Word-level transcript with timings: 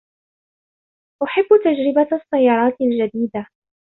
أحب 1.23 1.45
تجربة 1.63 2.21
السيارات 2.21 2.75
الجديدة. 2.81 3.45